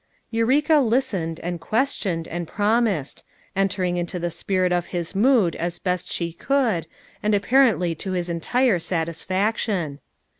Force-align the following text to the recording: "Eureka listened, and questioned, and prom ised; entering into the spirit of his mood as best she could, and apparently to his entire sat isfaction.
"Eureka 0.31 0.79
listened, 0.79 1.39
and 1.41 1.61
questioned, 1.61 2.27
and 2.27 2.47
prom 2.47 2.85
ised; 2.85 3.21
entering 3.55 3.97
into 3.97 4.17
the 4.17 4.31
spirit 4.31 4.71
of 4.71 4.87
his 4.87 5.13
mood 5.13 5.55
as 5.57 5.77
best 5.77 6.11
she 6.11 6.33
could, 6.33 6.87
and 7.21 7.35
apparently 7.35 7.93
to 7.93 8.13
his 8.13 8.27
entire 8.27 8.79
sat 8.79 9.07
isfaction. 9.07 9.99